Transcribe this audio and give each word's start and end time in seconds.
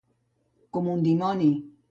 Com 0.79 0.89
un 0.95 1.05
dimoni. 1.11 1.53